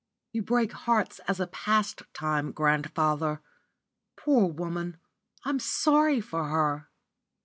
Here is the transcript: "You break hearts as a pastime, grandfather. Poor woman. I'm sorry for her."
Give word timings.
"You 0.31 0.41
break 0.41 0.71
hearts 0.71 1.19
as 1.27 1.39
a 1.39 1.45
pastime, 1.45 2.53
grandfather. 2.53 3.39
Poor 4.15 4.47
woman. 4.51 4.97
I'm 5.45 5.59
sorry 5.59 6.19
for 6.21 6.45
her." 6.49 6.89